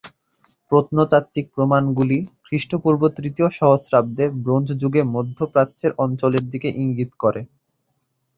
প্রত্নতাত্ত্বিক 0.71 1.45
প্রমাণগুলি 1.55 2.17
খ্রিস্টপূর্ব 2.45 3.01
তৃতীয় 3.17 3.47
সহস্রাব্দে 3.59 4.25
ব্রোঞ্জ 4.43 4.67
যুগে 4.81 5.01
মধ্য 5.15 5.37
প্রাচ্যের 5.53 5.91
অঞ্চলের 5.97 6.43
দিকে 6.51 6.69
ইঙ্গিত 6.77 7.11
করে। 7.23 7.41